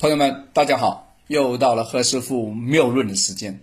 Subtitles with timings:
[0.00, 3.60] 朋友们，大家好，又到了何师傅谬论的时间，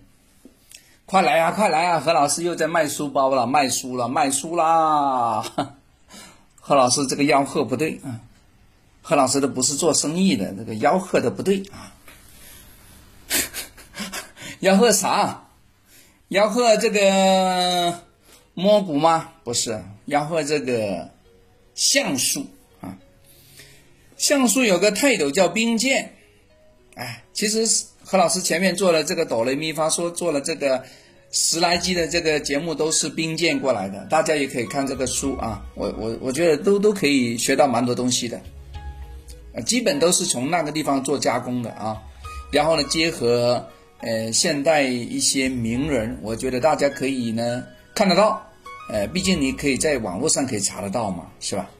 [1.04, 1.98] 快来啊，快来啊！
[1.98, 5.42] 何老师又在卖书包了，卖书了，卖书啦！
[6.54, 8.20] 何老师这个吆喝不对啊，
[9.02, 11.92] 何老师的不是做生意的，这个吆喝的不对啊，
[14.62, 15.48] 吆喝啥？
[16.28, 18.00] 吆喝这个
[18.54, 19.30] 摸骨吗？
[19.42, 21.10] 不是，吆喝这个
[21.74, 22.46] 橡树
[22.80, 22.96] 啊，
[24.16, 26.14] 橡树有个泰斗叫冰剑。
[26.98, 27.64] 哎，其实
[28.04, 30.82] 何老师前面做了这个哆来咪发说做了这个
[31.30, 38.40] 十来集的这个节目都是兵谏过来的，大家也可以看这个书啊，我我我觉得都都可以学到蛮多东西的，
[39.52, 42.02] 呃，基本都是从那个地方做加工的啊，
[42.50, 43.64] 然后呢，结合
[44.00, 47.62] 呃现代一些名人，我觉得大家可以呢
[47.94, 48.44] 看得到，
[48.90, 51.70] 呃，毕竟你可以在网络上可以查得到嘛，是吧？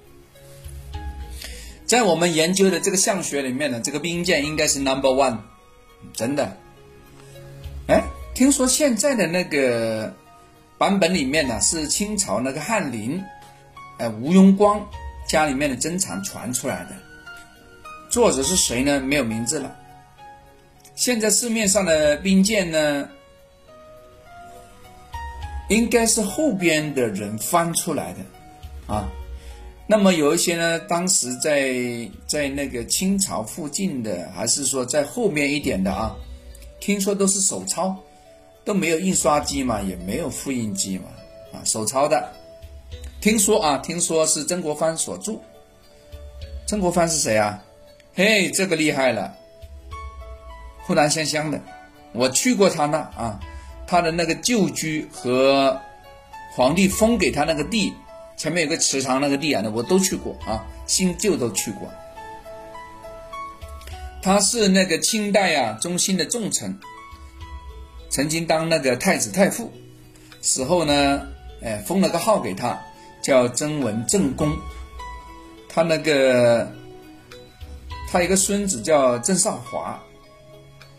[1.88, 5.39] 在我们研究的这个相学里面呢，这个兵谏应该是 number one，
[6.12, 6.55] 真的。
[7.86, 10.14] 哎，听说现在的那个
[10.77, 13.25] 版本里面呢，是清朝那个翰林，
[13.97, 14.86] 哎，吴庸光
[15.27, 16.91] 家里面的珍藏传出来的，
[18.11, 19.00] 作者是谁呢？
[19.00, 19.75] 没有名字了。
[20.94, 23.09] 现在市面上的兵谏呢，
[25.70, 29.09] 应该是后边的人翻出来的，啊。
[29.91, 31.72] 那么有一些呢，当时在
[32.27, 36.14] 在那个清朝附近的，还是说在后面一点的啊？
[36.78, 37.97] 听说都是手抄，
[38.66, 41.05] 都没有印刷机嘛，也没有复印机嘛，
[41.55, 42.31] 啊，手抄的。
[43.22, 45.33] 听说啊，听说是曾国藩所著。
[46.66, 47.64] 曾国藩是谁啊？
[48.14, 49.34] 嘿，这个厉害了，
[50.83, 51.59] 湖南湘乡的，
[52.12, 53.41] 我去过他那啊，
[53.86, 55.81] 他的那个旧居和
[56.55, 57.91] 皇帝封给他那个地。
[58.39, 61.92] 前面有个池塘，那个地啊，那我都去过啊，新旧都去过。
[64.22, 66.78] 他是那个清代啊中兴的重臣，
[68.09, 69.72] 曾经当那个太子太傅，
[70.41, 71.26] 死后呢，
[71.62, 72.81] 哎封了个号给他，
[73.22, 74.56] 叫曾文正公。
[75.69, 76.70] 他那个
[78.09, 80.00] 他一个孙子叫郑少华，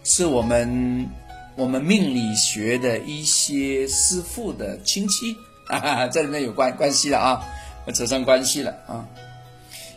[0.04, 1.10] 是我们
[1.56, 5.36] 我们命理学的一些师傅的亲戚。
[5.70, 7.46] 啊， 这里面有关关系了啊，
[7.94, 9.06] 扯上关系了啊。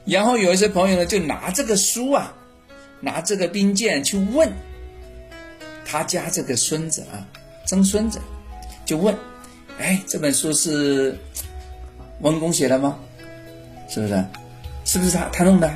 [0.05, 2.33] 然后有一些朋友呢，就拿这个书啊，
[3.00, 4.53] 拿这个兵谏去问
[5.84, 7.27] 他家这个孙子啊，
[7.66, 8.21] 曾孙子，
[8.84, 9.16] 就问，
[9.78, 11.16] 哎，这本书是
[12.21, 12.99] 文公写的吗？
[13.89, 14.25] 是不是？
[14.84, 15.72] 是不是他他弄的？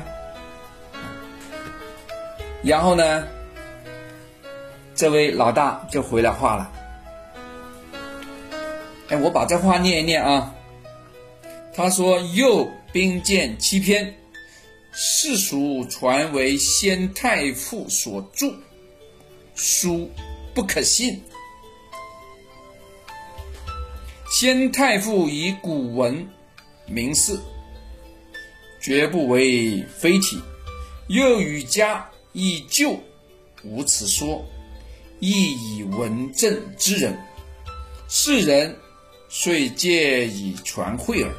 [2.63, 3.23] 然后呢，
[4.93, 6.71] 这位老大就回了话了。
[9.09, 10.53] 哎，我把这话念一念啊。
[11.73, 14.13] 他说：“右兵谏七篇，
[14.91, 18.51] 世俗传为先太傅所著，
[19.55, 20.09] 书
[20.53, 21.21] 不可信。
[24.31, 26.27] 先太傅以古文
[26.85, 27.39] 名士，
[28.81, 30.41] 绝不为非体。
[31.07, 32.99] 又与家亦旧，
[33.63, 34.43] 无此说。
[35.19, 37.17] 亦以文正之人，
[38.09, 38.75] 世人。”
[39.29, 41.31] 遂借以传会耳，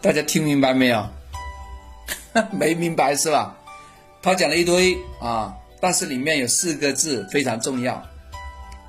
[0.00, 1.08] 大家听明白没有？
[2.52, 3.56] 没明白是吧？
[4.20, 8.02] 他讲了一堆啊，但是里面有四个字非常重要。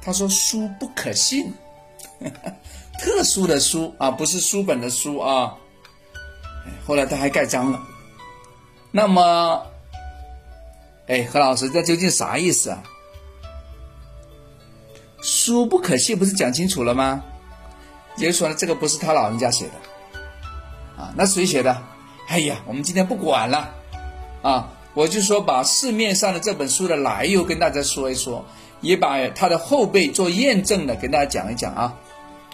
[0.01, 1.53] 他说：“书不可信，
[2.99, 5.55] 特殊的书啊，不是书本的书啊。”
[6.87, 7.81] 后来他还盖章了。
[8.91, 9.65] 那么，
[11.07, 12.83] 哎，何老师，这究竟啥意思啊？
[15.45, 17.23] 书不可信，不是讲清楚了吗？
[18.17, 21.83] 也就说呢，这个不是他老人家写的，啊，那谁写的？
[22.27, 23.69] 哎呀，我们今天不管了，
[24.41, 28.43] 啊，我就说把市面上的这本书的来由跟大家说一说，
[28.81, 31.93] 也把他的后辈做验证的跟大家讲一讲啊。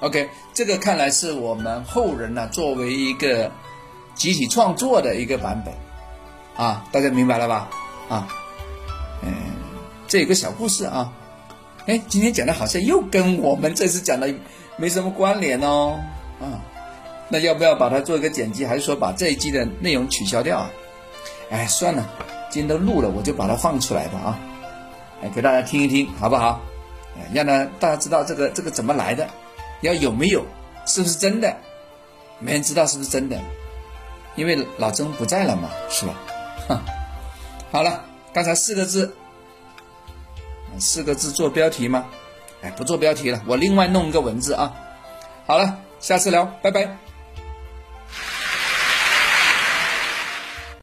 [0.02, 3.50] OK，这个看来是我们后人呢作为一个
[4.16, 5.73] 集体创作的一个版本，
[6.58, 7.70] 啊，大家明白了吧？
[8.09, 8.28] 啊，
[9.22, 9.32] 嗯，
[10.09, 11.14] 这有个小故事啊。
[11.87, 14.31] 哎，今天讲的好像又跟我们这次讲的
[14.78, 15.99] 没什么关联哦，
[16.39, 16.61] 啊，
[17.28, 20.69] 那要不要把它做一个剪辑，还是说把这一季的内容取消掉啊？
[21.49, 22.07] 哎，算了，
[22.51, 24.39] 今天都录了，我就把它放出来吧啊，
[25.23, 26.61] 哎，给大家听一听，好不好？
[27.17, 29.28] 哎，让呢大家知道这个这个怎么来的，
[29.81, 30.45] 要有没有，
[30.85, 31.57] 是不是真的？
[32.39, 33.39] 没人知道是不是真的，
[34.35, 36.13] 因为老曾不在了嘛，是吧？
[36.67, 36.81] 哈，
[37.72, 39.16] 好了，刚才四个字。
[40.79, 42.06] 四个字做标题吗？
[42.62, 44.73] 哎，不做标题了，我另外弄一个文字啊。
[45.47, 47.10] 好了，下次聊，拜拜。